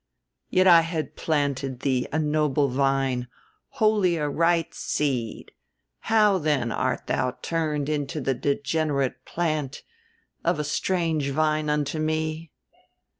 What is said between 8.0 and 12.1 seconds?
the degenerate plant of a strange vine unto